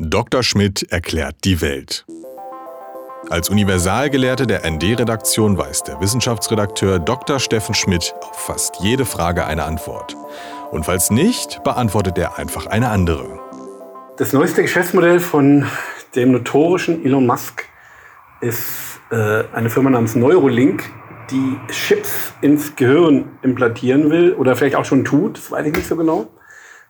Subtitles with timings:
[0.00, 0.44] Dr.
[0.44, 2.06] Schmidt erklärt die Welt.
[3.30, 7.40] Als Universalgelehrte der ND-Redaktion weiß der Wissenschaftsredakteur Dr.
[7.40, 10.16] Steffen Schmidt auf fast jede Frage eine Antwort.
[10.70, 13.40] Und falls nicht, beantwortet er einfach eine andere.
[14.18, 15.66] Das neueste Geschäftsmodell von
[16.14, 17.64] dem notorischen Elon Musk
[18.40, 20.84] ist äh, eine Firma namens Neurolink,
[21.32, 25.88] die Chips ins Gehirn implantieren will oder vielleicht auch schon tut, das weiß ich nicht
[25.88, 26.28] so genau.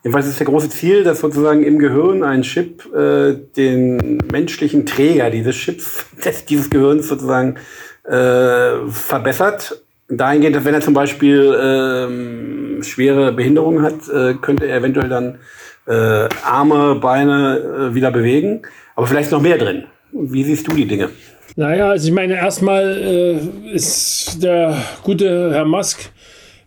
[0.04, 5.30] Jedenfalls ist der große Ziel, dass sozusagen im Gehirn ein Chip äh, den menschlichen Träger
[5.30, 7.56] dieses Chips, des, dieses Gehirns sozusagen
[8.04, 9.82] äh, verbessert.
[10.08, 15.38] Dahingehend, dass wenn er zum Beispiel ähm, schwere Behinderungen hat, äh, könnte er eventuell dann
[15.86, 18.62] äh, Arme, Beine äh, wieder bewegen.
[18.94, 19.84] Aber vielleicht noch mehr drin.
[20.12, 21.10] Wie siehst du die Dinge?
[21.56, 25.98] Naja, also ich meine, erstmal äh, ist der gute Herr Musk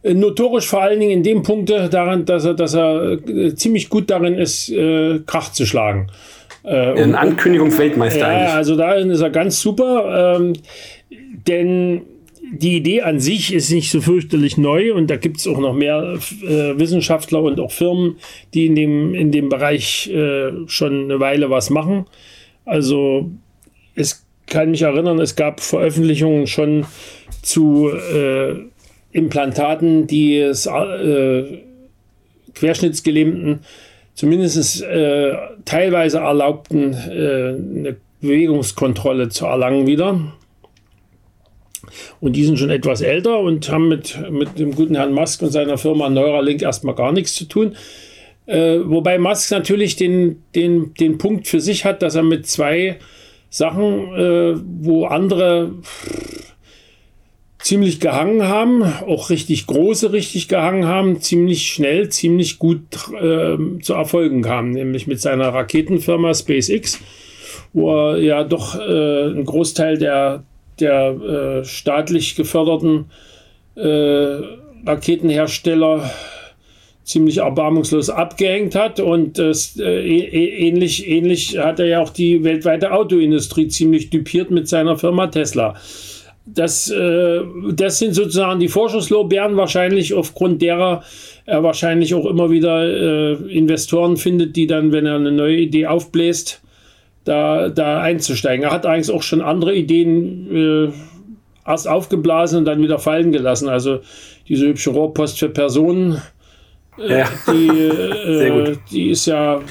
[0.03, 4.09] notorisch vor allen Dingen in dem Punkt daran, dass er, dass er äh, ziemlich gut
[4.09, 6.07] darin ist, äh, Krach zu schlagen.
[6.63, 8.53] Äh, Ein Ankündigungsweltmeister ja, eigentlich.
[8.53, 10.37] also darin ist er ganz super.
[10.39, 10.53] Ähm,
[11.47, 12.01] denn
[12.53, 15.73] die Idee an sich ist nicht so fürchterlich neu und da gibt es auch noch
[15.73, 18.17] mehr äh, Wissenschaftler und auch Firmen,
[18.53, 22.05] die in dem, in dem Bereich äh, schon eine Weile was machen.
[22.65, 23.31] Also
[23.95, 26.85] es kann mich erinnern, es gab Veröffentlichungen schon
[27.41, 28.55] zu äh,
[29.11, 31.59] Implantaten, die es äh,
[32.53, 33.59] Querschnittsgelähmten
[34.13, 35.33] zumindest äh,
[35.65, 40.19] teilweise erlaubten, äh, eine Bewegungskontrolle zu erlangen wieder.
[42.19, 45.49] Und die sind schon etwas älter und haben mit, mit dem guten Herrn Musk und
[45.49, 47.75] seiner Firma Neuralink erstmal gar nichts zu tun.
[48.45, 52.99] Äh, wobei Musk natürlich den, den, den Punkt für sich hat, dass er mit zwei
[53.49, 55.71] Sachen, äh, wo andere
[57.61, 62.81] ziemlich gehangen haben, auch richtig große richtig gehangen haben, ziemlich schnell, ziemlich gut
[63.19, 66.99] äh, zu Erfolgen kam, nämlich mit seiner Raketenfirma SpaceX,
[67.73, 70.43] wo er ja doch äh, einen Großteil der,
[70.79, 73.05] der äh, staatlich geförderten
[73.75, 74.37] äh,
[74.85, 76.09] Raketenhersteller
[77.03, 82.91] ziemlich erbarmungslos abgehängt hat und das, äh, ähnlich, ähnlich hat er ja auch die weltweite
[82.91, 85.75] Autoindustrie ziemlich düpiert mit seiner Firma Tesla
[86.45, 87.41] das, äh,
[87.73, 91.03] das sind sozusagen die Vorschusslorbeeren wahrscheinlich, aufgrund derer
[91.45, 95.87] er wahrscheinlich auch immer wieder äh, Investoren findet, die dann, wenn er eine neue Idee
[95.87, 96.61] aufbläst,
[97.23, 98.65] da, da einzusteigen.
[98.65, 103.69] Er hat eigentlich auch schon andere Ideen äh, erst aufgeblasen und dann wieder fallen gelassen.
[103.69, 103.99] Also
[104.47, 106.21] diese hübsche Rohrpost für Personen.
[106.97, 107.29] Äh, ja.
[107.47, 109.61] Die, äh, die ist ja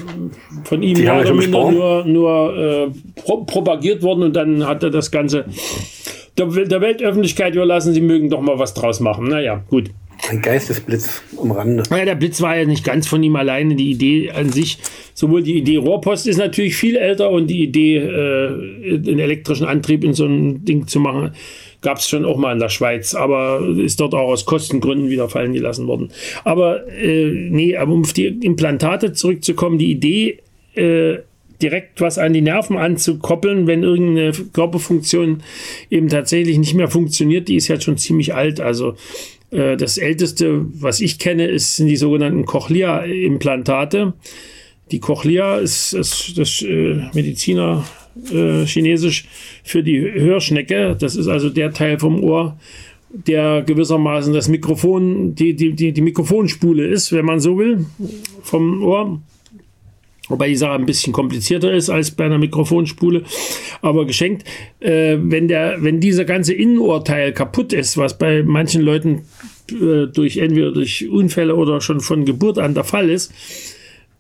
[0.65, 4.91] von ihm mehr oder minder nur, nur äh, pro propagiert worden und dann hat er
[4.91, 5.45] das Ganze
[6.39, 9.29] der, Weltöffentlichkeit überlassen, sie mögen doch mal was draus machen.
[9.29, 9.91] Naja, gut.
[10.29, 11.83] Ein Geistesblitz am Rande.
[11.91, 13.75] Ja, der Blitz war ja nicht ganz von ihm alleine.
[13.75, 14.79] Die Idee an sich,
[15.15, 20.05] sowohl die Idee Rohrpost ist natürlich viel älter und die Idee, äh, den elektrischen Antrieb
[20.05, 21.33] in so ein Ding zu machen,
[21.81, 25.29] gab es schon auch mal in der Schweiz, aber ist dort auch aus Kostengründen wieder
[25.29, 26.11] fallen gelassen worden.
[26.45, 30.41] Aber äh, nee, aber um auf die Implantate zurückzukommen, die Idee,
[30.75, 31.19] äh,
[31.63, 35.43] direkt was an die Nerven anzukoppeln, wenn irgendeine Körperfunktion
[35.91, 38.61] eben tatsächlich nicht mehr funktioniert, die ist ja schon ziemlich alt.
[38.61, 38.95] Also
[39.51, 44.15] äh, das älteste, was ich kenne, ist, sind die sogenannten Cochlea-Implantate.
[44.91, 47.85] Die Cochlea ist, ist das äh, Mediziner
[48.33, 49.27] äh, chinesisch
[49.63, 50.97] für die Hörschnecke.
[50.99, 52.59] Das ist also der Teil vom Ohr,
[53.11, 57.87] der gewissermaßen das Mikrofon, die, die, die, die Mikrofonspule ist, wenn man so will,
[58.43, 59.21] vom Ohr.
[60.31, 63.25] Wobei die Sache ein bisschen komplizierter ist als bei einer Mikrofonspule.
[63.83, 64.45] Aber geschenkt,
[64.81, 69.23] äh, wenn, der, wenn dieser ganze Innenohrteil kaputt ist, was bei manchen Leuten
[69.71, 73.33] äh, durch entweder durch Unfälle oder schon von Geburt an der Fall ist,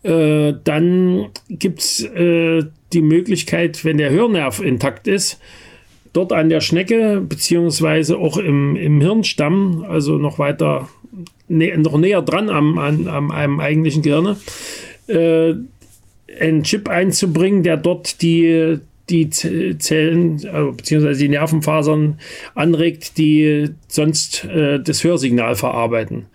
[0.03, 5.39] äh, dann gibt es äh, die Möglichkeit, wenn der Hörnerv intakt ist,
[6.13, 10.89] dort an der Schnecke, beziehungsweise auch im, im Hirnstamm, also noch weiter,
[11.49, 14.37] nä noch näher dran am, an, am einem eigentlichen Gehirn,
[15.07, 15.55] äh,
[16.39, 18.79] einen Chip einzubringen, der dort die,
[19.09, 22.19] die Zellen also beziehungsweise die Nervenfasern
[22.55, 26.27] anregt, die sonst äh, das Hörsignal verarbeiten.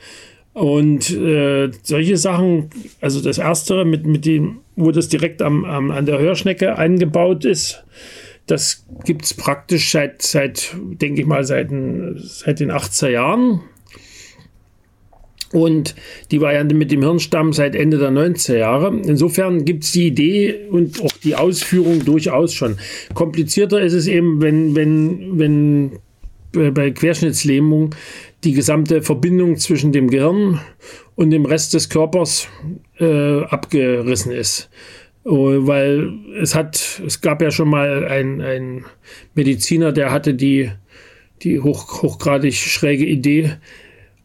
[0.53, 2.69] Und äh, solche Sachen,
[3.01, 7.43] also das erste, mit, mit dem, wo das direkt am, am, an der Hörschnecke eingebaut
[7.43, 7.83] ist,
[8.47, 11.71] das gibt es praktisch seit, seit, denke ich mal, seit,
[12.17, 13.61] seit den 80er Jahren.
[15.51, 15.95] Und
[16.31, 18.99] die Variante mit dem Hirnstamm seit Ende der 90er Jahre.
[19.05, 22.77] Insofern gibt es die Idee und auch die Ausführung durchaus schon.
[23.13, 25.91] Komplizierter ist es eben, wenn, wenn, wenn
[26.73, 27.93] bei Querschnittslähmung
[28.43, 30.61] die gesamte Verbindung zwischen dem Gehirn
[31.15, 32.47] und dem Rest des Körpers
[32.99, 34.69] äh, abgerissen ist.
[35.23, 38.85] Oh, weil es hat, es gab ja schon mal einen
[39.33, 40.69] Mediziner, der hatte die,
[41.41, 43.53] die hoch, hochgradig schräge Idee,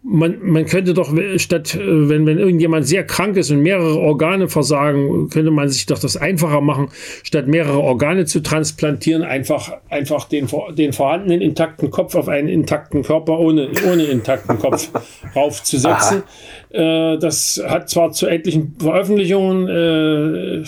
[0.02, 4.48] man, man könnte doch statt, äh, wenn, wenn irgendjemand sehr krank ist und mehrere Organe
[4.48, 6.88] versagen, könnte man sich doch das einfacher machen,
[7.22, 13.02] statt mehrere Organe zu transplantieren, einfach, einfach den, den vorhandenen intakten Kopf auf einen intakten
[13.02, 14.88] Körper ohne, ohne intakten Kopf
[15.36, 16.18] raufzusetzen.
[16.18, 16.22] Äh,
[16.72, 20.62] das hat zwar zu etlichen Veröffentlichungen äh,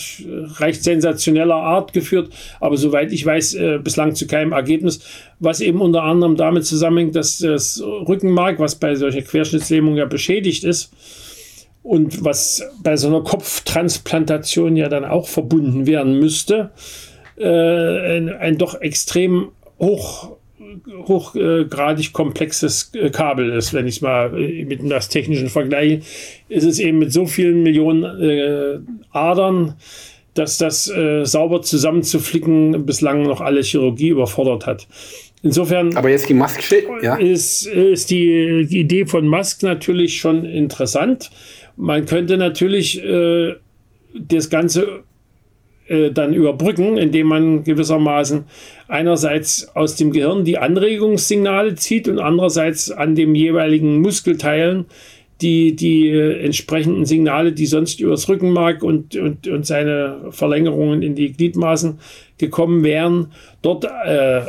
[0.58, 5.00] recht sensationeller Art geführt, aber soweit ich weiß, äh, bislang zu keinem Ergebnis,
[5.38, 10.64] was eben unter anderem damit zusammenhängt, dass das Rückenmark, was bei solcher Querschnittslähmung ja beschädigt
[10.64, 10.92] ist,
[11.82, 16.70] und was bei so einer Kopftransplantation ja dann auch verbunden werden müsste,
[17.36, 20.36] äh, ein, ein, doch extrem hoch
[21.06, 26.00] hochgradig komplexes äh, Kabel ist, wenn ich es mal äh, mit das technischen vergleiche,
[26.48, 28.78] ist es eben mit so vielen Millionen äh,
[29.10, 29.74] Adern,
[30.34, 34.86] dass das äh, sauber zusammenzuflicken bislang noch alle Chirurgie überfordert hat.
[35.42, 36.62] Insofern Aber jetzt die Musk
[37.02, 37.16] ja.
[37.16, 41.30] ist, ist die, die Idee von Musk natürlich schon interessant.
[41.76, 43.54] Man könnte natürlich äh,
[44.14, 45.02] das Ganze
[45.88, 48.44] äh, dann überbrücken, indem man gewissermaßen
[48.88, 54.86] einerseits aus dem Gehirn die Anregungssignale zieht und andererseits an dem jeweiligen Muskelteilen
[55.42, 61.14] die, die äh, entsprechenden Signale, die sonst übers Rückenmark und, und, und seine Verlängerungen in
[61.14, 61.98] die Gliedmaßen
[62.38, 64.42] gekommen wären, dort äh,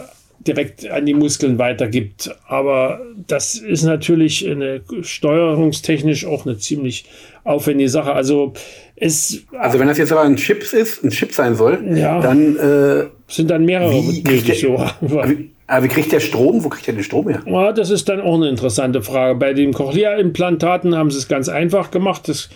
[0.47, 2.35] direkt an die Muskeln weitergibt.
[2.47, 7.05] Aber das ist natürlich eine steuerungstechnisch auch eine ziemlich
[7.43, 8.13] aufwendige Sache.
[8.13, 8.53] Also
[8.95, 12.55] es, also wenn das jetzt aber ein Chip ist, ein Chip sein soll, ja, dann
[12.57, 14.61] äh, sind dann mehrere möglich.
[14.61, 14.85] So.
[15.01, 16.63] Wie, aber wie kriegt der Strom?
[16.63, 17.41] Wo kriegt der den Strom her?
[17.45, 19.39] Ja, das ist dann auch eine interessante Frage.
[19.39, 22.27] Bei den Cochlea-Implantaten haben sie es ganz einfach gemacht.
[22.27, 22.49] Das,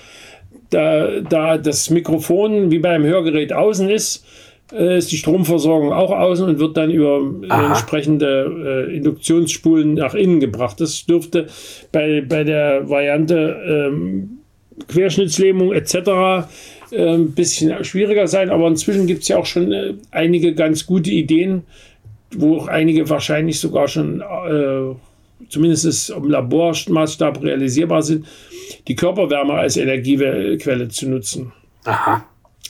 [0.70, 4.26] da, da das Mikrofon wie beim Hörgerät außen ist,
[4.72, 7.70] ist die Stromversorgung auch außen und wird dann über Aha.
[7.70, 10.82] entsprechende äh, Induktionsspulen nach innen gebracht.
[10.82, 11.48] Das dürfte
[11.92, 14.40] bei, bei der Variante ähm,
[14.88, 15.96] Querschnittslähmung etc.
[16.92, 20.86] Äh, ein bisschen schwieriger sein, aber inzwischen gibt es ja auch schon äh, einige ganz
[20.86, 21.64] gute Ideen,
[22.36, 24.96] wo auch einige wahrscheinlich sogar schon äh,
[25.50, 28.26] zumindest im Labormaßstab realisierbar sind,
[28.88, 31.54] die Körperwärme als Energiequelle zu nutzen.
[31.86, 32.26] Aha.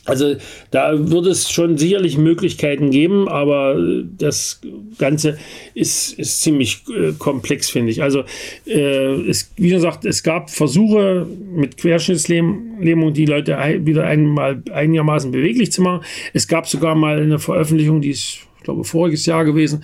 [0.07, 0.37] Also
[0.71, 3.77] da wird es schon sicherlich Möglichkeiten geben, aber
[4.17, 4.61] das
[4.97, 5.37] Ganze
[5.73, 8.01] ist, ist ziemlich äh, komplex, finde ich.
[8.01, 8.23] Also
[8.65, 15.73] äh, es, wie gesagt, es gab Versuche mit Querschnittslähmung, die Leute wieder einmal einigermaßen beweglich
[15.73, 16.05] zu machen.
[16.33, 19.83] Es gab sogar mal eine Veröffentlichung, die ist, ich glaube, voriges Jahr gewesen.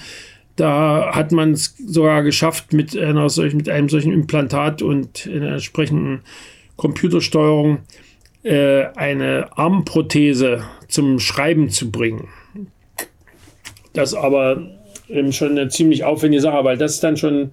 [0.56, 5.54] Da hat man es sogar geschafft, mit, einer solchen, mit einem solchen Implantat und einer
[5.54, 6.22] entsprechenden
[6.78, 7.80] Computersteuerung
[8.44, 12.28] äh, eine Armprothese zum Schreiben zu bringen.
[13.94, 14.62] Das aber
[15.10, 17.52] eben schon eine ziemlich aufwendige Sache, weil das dann schon,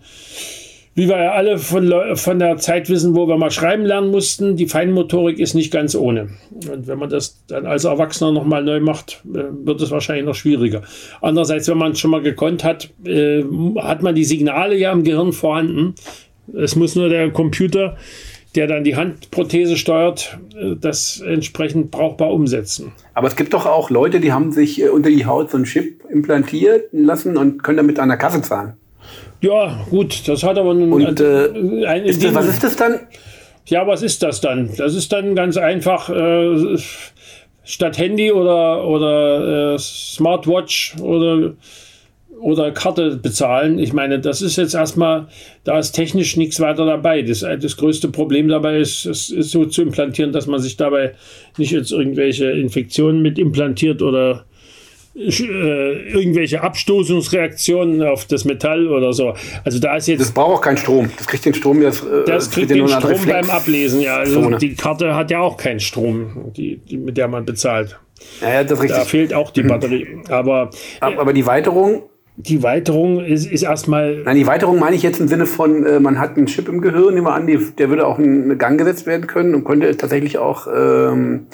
[0.95, 4.57] wie wir ja alle von, von der Zeit wissen, wo wir mal schreiben lernen mussten,
[4.57, 6.31] die Feinmotorik ist nicht ganz ohne.
[6.71, 10.35] Und wenn man das dann als Erwachsener nochmal neu macht, äh, wird es wahrscheinlich noch
[10.35, 10.83] schwieriger.
[11.21, 13.43] Andererseits, wenn man es schon mal gekonnt hat, äh,
[13.79, 15.95] hat man die Signale ja im Gehirn vorhanden.
[16.55, 17.97] Es muss nur der Computer
[18.55, 22.93] der dann die Handprothese steuert, äh, das entsprechend brauchbar umsetzen.
[23.15, 25.67] Aber es gibt doch auch Leute, die haben sich äh, unter die Haut so einen
[25.67, 28.75] Chip implantiert lassen und können damit an der Kasse zahlen.
[29.41, 30.93] Ja, gut, das hat aber nun.
[30.93, 33.01] Und, äh, ein, ist das, was ist das dann?
[33.67, 34.71] Ja, was ist das dann?
[34.77, 36.77] Das ist dann ganz einfach äh,
[37.65, 41.53] statt Handy oder, oder äh, Smartwatch oder
[42.41, 43.79] oder Karte bezahlen.
[43.79, 45.29] Ich meine, das ist jetzt erstmal,
[45.65, 47.23] da ist technisch nichts weiter dabei.
[47.23, 51.15] Das, das größte Problem dabei ist, es ist so zu implantieren, dass man sich dabei
[51.59, 54.47] nicht jetzt irgendwelche Infektionen mit implantiert oder
[55.17, 59.35] äh, irgendwelche Abstoßungsreaktionen auf das Metall oder so.
[59.65, 60.21] Also da ist jetzt.
[60.21, 61.11] Das braucht auch keinen Strom.
[61.19, 62.03] Das kriegt den Strom jetzt.
[62.05, 64.17] Äh, das kriegt den Strom beim Ablesen, ja.
[64.19, 67.99] Also die Karte hat ja auch keinen Strom, die, die, mit der man bezahlt.
[68.41, 68.99] Ja, ja, das ist richtig.
[68.99, 70.07] Da fehlt auch die Batterie.
[70.29, 70.71] Aber,
[71.01, 72.05] aber die Weiterung
[72.43, 74.23] die Weiterung ist, ist erstmal.
[74.25, 76.81] Nein, die Weiterung meine ich jetzt im Sinne von, äh, man hat einen Chip im
[76.81, 79.97] Gehirn, nehmen wir an, die, der würde auch in Gang gesetzt werden können und könnte
[79.97, 81.47] tatsächlich auch ähm,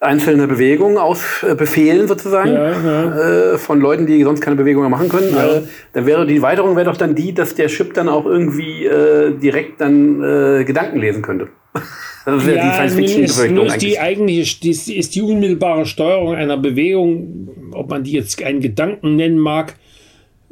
[0.00, 3.52] einzelne Bewegungen ausbefehlen, äh, sozusagen, ja, ja.
[3.54, 5.34] Äh, von Leuten, die sonst keine Bewegungen machen können.
[5.34, 5.56] Ja.
[5.56, 5.62] Äh,
[5.92, 9.36] dann wäre die Weiterung wäre doch dann die, dass der Chip dann auch irgendwie äh,
[9.36, 11.48] direkt dann äh, Gedanken lesen könnte.
[11.74, 18.02] Ist ja, die ist die eigentliche, die, ist die unmittelbare Steuerung einer Bewegung, ob man
[18.02, 19.74] die jetzt einen Gedanken nennen mag,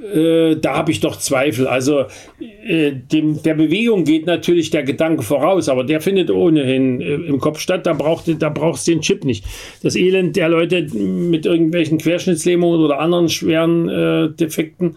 [0.03, 1.67] äh, da habe ich doch Zweifel.
[1.69, 2.07] Also
[2.67, 7.39] äh, dem, der Bewegung geht natürlich der Gedanke voraus, aber der findet ohnehin äh, im
[7.39, 7.87] Kopf statt.
[7.87, 9.45] Da braucht da brauchst den Chip nicht.
[9.83, 14.97] Das Elend der Leute mit irgendwelchen Querschnittslähmungen oder anderen schweren äh, Defekten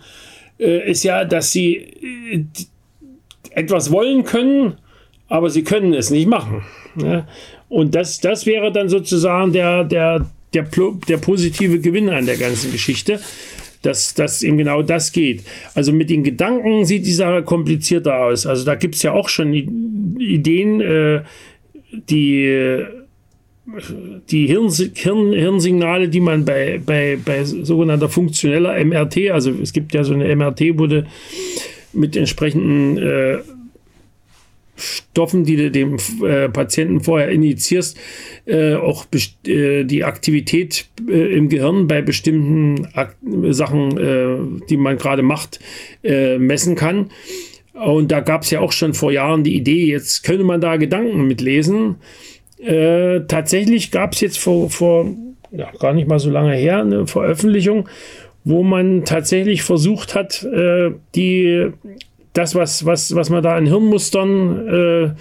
[0.60, 2.44] äh, ist ja, dass sie äh,
[3.52, 4.78] etwas wollen können,
[5.28, 6.64] aber sie können es nicht machen.
[6.96, 7.28] Ja?
[7.70, 10.68] Und das, das wäre dann sozusagen der, der, der,
[11.08, 13.20] der positive Gewinn an der ganzen Geschichte
[13.82, 15.44] dass, dass eben genau das geht.
[15.76, 18.48] Also mit den Gedanken sieht die Sache komplizierter aus.
[18.48, 21.22] Also da gibt es ja auch schon Ideen, äh,
[22.10, 22.84] die
[24.30, 29.94] die Hirn, Hirn, Hirnsignale, die man bei, bei, bei sogenannter funktioneller MRT, also es gibt
[29.94, 31.08] ja so eine MRT, wurde
[31.92, 33.38] mit entsprechenden äh,
[34.76, 37.98] Stoffen, die du dem äh, Patienten vorher injizierst,
[38.46, 39.06] äh, auch
[39.46, 43.16] äh, die Aktivität äh, im Gehirn bei bestimmten Ak
[43.50, 45.60] Sachen, äh, die man gerade macht,
[46.04, 47.12] äh, messen kann.
[47.74, 50.78] Und da gab es ja auch schon vor Jahren die Idee, jetzt könnte man da
[50.78, 51.98] Gedanken mitlesen.
[53.28, 55.12] tatsächlich gab es jetzt vor, vor
[55.52, 57.90] ja, gar nicht mal so lange her eine Veröffentlichung,
[58.46, 60.48] wo man tatsächlich versucht hat,
[61.16, 61.70] die
[62.36, 65.14] das, was, was, was man da in Hirnmustern äh,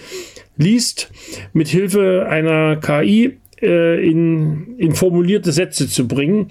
[0.56, 1.10] liest,
[1.52, 6.48] mit Hilfe einer KI äh, in, in formulierte Sätze zu bringen.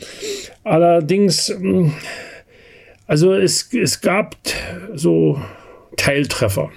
[0.63, 1.93] Allerdings, hm,
[3.07, 4.35] also es, es gab
[4.95, 5.39] so
[5.97, 6.71] Teiltreffer.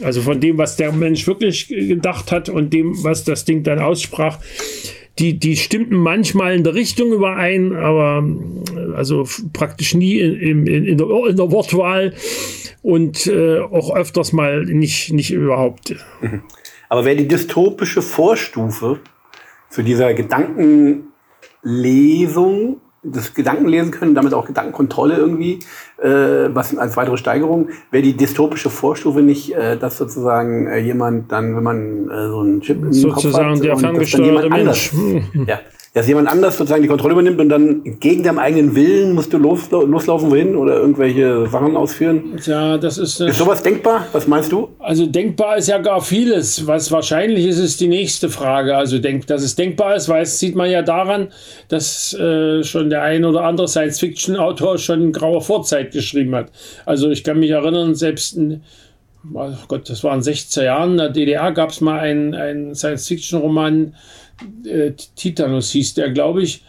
[0.00, 3.80] Also von dem, was der Mensch wirklich gedacht hat und dem, was das Ding dann
[3.80, 4.38] aussprach,
[5.18, 8.24] die, die stimmten manchmal in der Richtung überein, aber
[8.94, 12.14] also praktisch nie in, in, in, der, in der Wortwahl
[12.82, 15.94] und äh, auch öfters mal nicht, nicht überhaupt.
[16.20, 16.42] Mhm.
[16.88, 19.00] Aber wäre die dystopische Vorstufe
[19.68, 22.80] zu dieser Gedankenlesung,
[23.12, 25.60] das Gedankenlesen können, damit auch Gedankenkontrolle irgendwie,
[25.98, 26.08] äh,
[26.54, 31.56] was als weitere Steigerung, wäre die dystopische Vorstufe nicht, äh, dass sozusagen äh, jemand dann,
[31.56, 34.92] wenn man äh, so einen Chip im sozusagen Kopf hat, der ferngesteuerte Mensch.
[34.92, 35.60] Anders, ja,
[35.98, 39.38] dass jemand anders sozusagen die Kontrolle übernimmt und dann gegen deinem eigenen Willen musst du
[39.38, 42.38] los, loslaufen wohin oder irgendwelche Sachen ausführen?
[42.44, 43.20] Ja, das ist.
[43.20, 44.06] Ist sowas denkbar?
[44.12, 44.68] Was meinst du?
[44.78, 46.68] Also denkbar ist ja gar vieles.
[46.68, 48.76] Was wahrscheinlich ist, ist die nächste Frage.
[48.76, 51.28] Also denk, dass es denkbar ist, weiß, sieht man ja daran,
[51.66, 56.52] dass äh, schon der ein oder andere Science-Fiction-Autor schon in grauer Vorzeit geschrieben hat.
[56.86, 58.62] Also ich kann mich erinnern, selbst in
[59.34, 63.94] oh Gott, das waren 16 Jahren, in der DDR gab es mal einen, einen Science-Fiction-Roman,
[64.64, 66.64] äh, Titanus hieß der, glaube ich.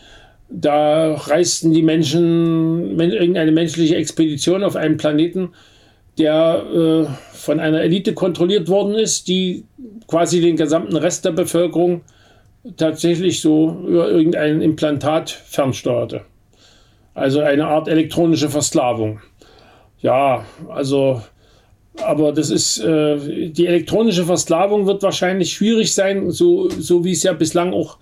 [0.49, 5.49] Da reisten die Menschen, irgendeine menschliche Expedition auf einen Planeten,
[6.17, 9.65] der äh, von einer Elite kontrolliert worden ist, die
[10.07, 12.01] quasi den gesamten Rest der Bevölkerung
[12.77, 16.21] tatsächlich so über irgendein Implantat fernsteuerte.
[17.13, 19.21] Also eine Art elektronische Versklavung.
[20.01, 21.21] Ja, also
[22.03, 27.23] aber das ist, äh, die elektronische Versklavung wird wahrscheinlich schwierig sein, so, so wie es
[27.23, 27.97] ja bislang auch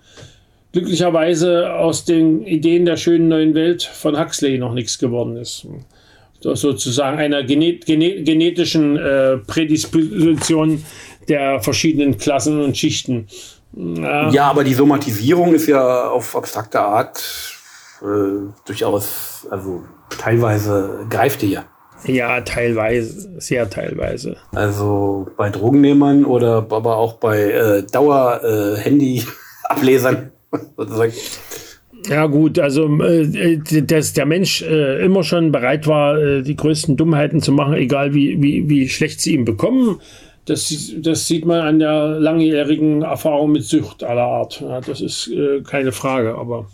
[0.72, 5.66] glücklicherweise aus den Ideen der schönen neuen Welt von Huxley noch nichts geworden ist.
[6.40, 10.84] Sozusagen einer genet genet genetischen äh, Prädisposition
[11.28, 13.26] der verschiedenen Klassen und Schichten.
[13.74, 14.30] Ja.
[14.30, 17.22] ja, aber die Somatisierung ist ja auf abstrakte Art
[18.00, 21.64] äh, durchaus, also teilweise greift die ja.
[22.06, 24.36] Ja, teilweise, sehr teilweise.
[24.52, 30.30] Also bei Drogennehmern oder aber auch bei äh, Dauer-Handy-Ablesern
[30.76, 31.14] sozusagen.
[32.08, 36.96] Ja gut, also äh, dass der Mensch äh, immer schon bereit war, äh, die größten
[36.96, 40.00] Dummheiten zu machen, egal wie, wie, wie schlecht sie ihm bekommen,
[40.48, 44.62] das, das sieht man an der langjährigen Erfahrung mit Sucht aller Art.
[44.62, 46.66] Ja, das ist äh, keine Frage, aber.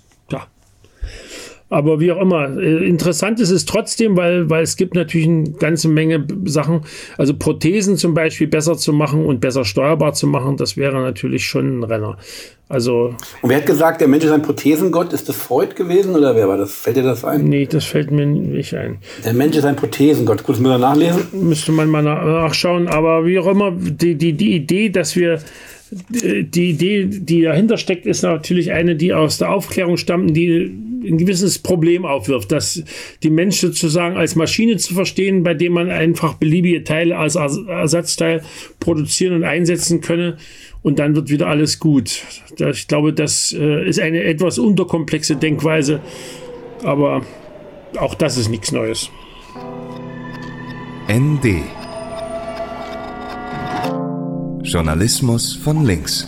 [1.74, 5.50] Aber wie auch immer, äh, interessant ist es trotzdem, weil, weil es gibt natürlich eine
[5.50, 6.82] ganze Menge Sachen.
[7.18, 11.44] Also Prothesen zum Beispiel besser zu machen und besser steuerbar zu machen, das wäre natürlich
[11.44, 12.16] schon ein Renner.
[12.68, 13.16] Also.
[13.42, 15.12] Und wer hat gesagt, der Mensch ist ein Prothesengott?
[15.12, 16.72] Ist das Freud gewesen oder wer war das?
[16.72, 17.44] Fällt dir das ein?
[17.44, 18.98] Nee, das fällt mir nicht ein.
[19.24, 20.44] Der Mensch ist ein Prothesengott.
[20.44, 21.26] Kurz mal nachlesen.
[21.32, 22.86] Müsste man mal nachschauen.
[22.86, 25.40] Aber wie auch immer, die, die, die Idee, dass wir
[25.90, 30.72] die Idee, die dahinter steckt, ist natürlich eine, die aus der Aufklärung stammt, die
[31.06, 32.82] ein gewisses Problem aufwirft, dass
[33.22, 38.42] die Menschen sozusagen als Maschine zu verstehen, bei dem man einfach beliebige Teile als Ersatzteil
[38.80, 40.36] produzieren und einsetzen könne
[40.82, 42.22] und dann wird wieder alles gut.
[42.58, 46.00] Ich glaube, das äh, ist eine etwas unterkomplexe Denkweise,
[46.82, 47.22] aber
[47.98, 49.10] auch das ist nichts Neues.
[51.08, 51.62] ND
[54.64, 56.26] Journalismus von links.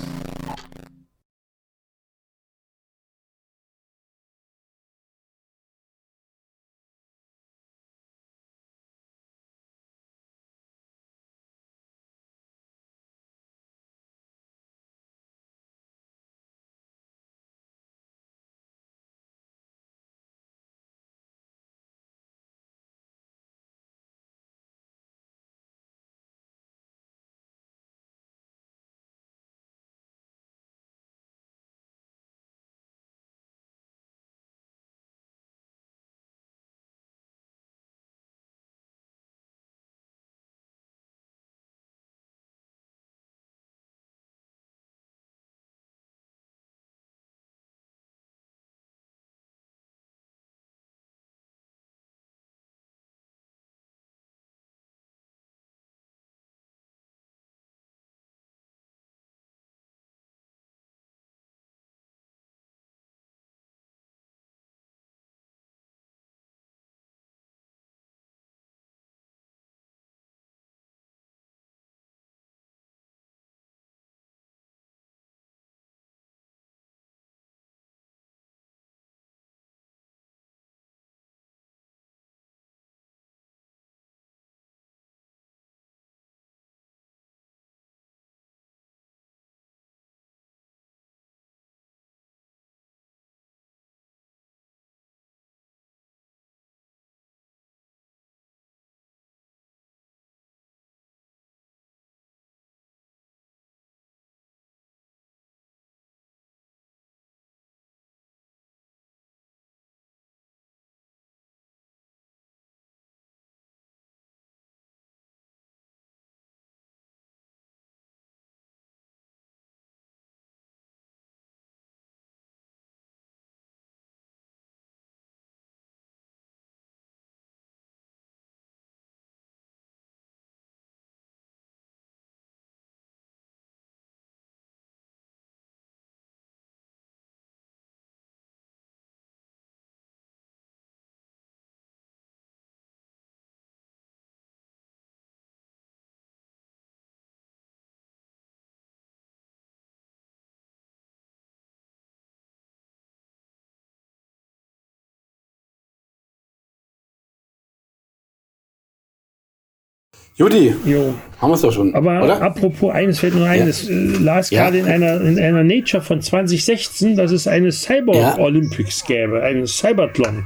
[160.38, 161.14] Judy, Jo.
[161.40, 161.94] haben wir es doch schon.
[161.94, 162.42] Aber oder?
[162.42, 163.66] apropos eines fällt mir ein, Ja.
[163.68, 164.64] es äh, las Ja.
[164.64, 168.38] gerade in einer, in einer Nature von 2016, dass es eine Cyber Ja.
[168.38, 170.42] Olympics gäbe, einen Cyberthlon.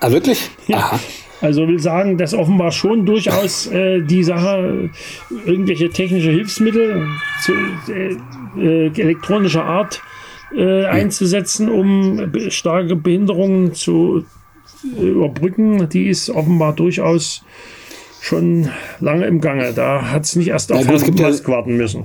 [0.00, 0.48] ah, wirklich?
[0.72, 0.98] Aha.
[1.42, 4.88] Also will sagen, dass offenbar schon durchaus äh, die Sache
[5.44, 7.06] irgendwelche technische Hilfsmittel
[7.44, 7.52] zu,
[7.92, 8.16] äh,
[8.58, 10.00] äh, elektronischer Art
[10.56, 14.24] äh, einzusetzen, um starke Behinderungen zu
[14.98, 17.44] äh, überbrücken, die ist offenbar durchaus
[18.20, 18.68] schon
[19.00, 19.72] lange im Gange.
[19.74, 22.04] Da hat es nicht erst auf gut, es Herrn gibt ja- Musk warten müssen.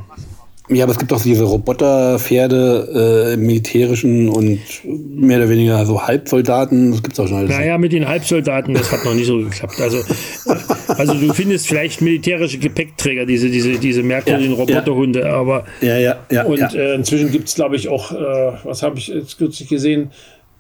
[0.69, 6.02] Ja, aber es gibt auch diese Roboterpferde äh, im militärischen und mehr oder weniger so
[6.02, 6.91] Halbsoldaten.
[6.91, 7.49] Das gibt's auch schon alles.
[7.49, 9.80] Naja, mit den Halbsoldaten, das hat noch nicht so geklappt.
[9.82, 9.97] Also,
[10.88, 14.63] also du findest vielleicht militärische Gepäckträger, diese, diese, diese merkwürdigen Ja, ja.
[14.63, 16.43] Roboterhunde, aber Ja, ja, ja.
[16.45, 16.69] und ja.
[16.73, 20.12] äh, inzwischen gibt es, glaube ich, auch, äh, was habe ich jetzt kürzlich gesehen,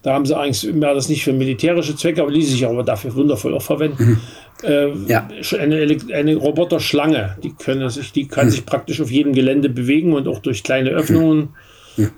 [0.01, 3.15] da haben sie eigentlich mehr das nicht für militärische Zwecke, aber ließ sich aber dafür
[3.15, 4.19] wundervoll auch verwenden.
[4.63, 5.27] Äh, Ja.
[5.59, 10.27] eine, eine Roboterschlange, die können sich, die kann sich praktisch auf jedem Gelände bewegen und
[10.27, 11.49] auch durch kleine Öffnungen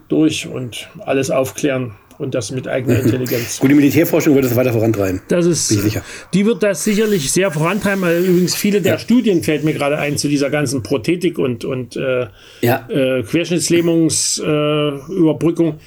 [0.08, 3.60] durch und alles aufklären und das mit eigener Intelligenz.
[3.60, 5.21] Gut, die Militärforschung wird es weiter vorantreiben.
[5.27, 6.01] Das ist, Bin ich sicher.
[6.34, 8.01] die wird das sicherlich sehr vorantreiben.
[8.03, 11.97] weil Übrigens viele der Studien fällt mir gerade ein zu dieser ganzen Prothetik und, und
[11.97, 12.27] äh,
[12.62, 12.88] Ja.
[12.89, 15.77] äh, Querschnittslähmungsüberbrückung äh,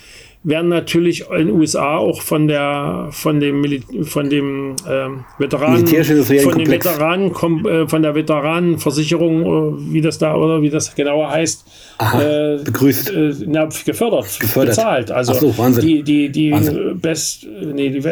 [0.44, 5.86] werden natürlich in den USA auch von der von dem Mili von dem ähm, Veteranen
[5.86, 6.70] von dem.
[6.70, 11.64] Veteranen äh, von der Veteranenversicherung äh, wie das da oder wie das genauer heißt
[12.14, 13.10] äh, begrüßt.
[13.10, 14.76] äh, na, gefördert, Gefördert.
[14.76, 15.84] bezahlt also so, Wahnsinn.
[15.84, 17.00] die die die Wahnsinn.
[17.00, 18.02] Best nee die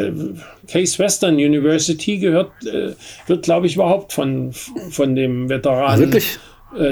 [0.67, 2.95] Case Western University gehört äh,
[3.29, 4.53] wird glaube ich überhaupt von
[4.91, 6.17] von dem Veteranen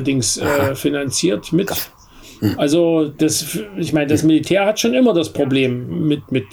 [0.06, 0.40] Dings
[0.76, 1.70] finanziert mit.
[2.56, 6.44] Also das, ich meine, das Militär hat schon immer das Problem mit, mit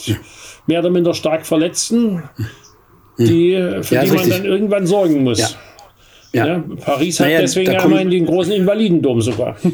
[0.67, 2.23] mehr oder minder stark Verletzten,
[3.17, 4.37] die, für Ja, die man richtig.
[4.37, 5.39] dann irgendwann sorgen muss.
[5.39, 5.49] Ja.
[6.33, 6.47] Ja.
[6.47, 6.63] Ja.
[6.79, 9.57] Paris hat Naja, deswegen ja immerhin den großen Invalidendom sogar.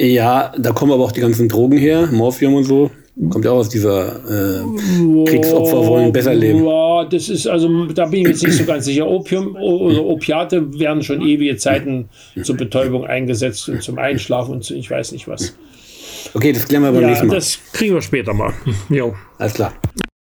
[0.00, 2.90] Ja, da kommen aber auch die ganzen Drogen her, Morphium und so.
[3.30, 4.64] Kommt ja auch aus dieser äh,
[5.24, 6.64] Kriegsopfer wollen besser leben.
[6.64, 9.06] Ja, das ist also, da bin ich jetzt nicht so ganz sicher.
[9.08, 12.08] Opium oder Opiate werden schon ewige Zeiten
[12.42, 15.56] zur Betäubung eingesetzt und zum Einschlafen und zu, ich weiß nicht was.
[16.34, 17.34] Okay, das klären wir beim Ja, nächsten Mal.
[17.36, 18.52] das kriegen wir später mal.
[18.88, 19.14] Jo.
[19.38, 19.72] Alles klar.